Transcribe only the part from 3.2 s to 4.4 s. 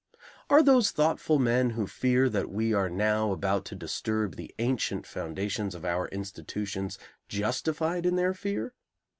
about to disturb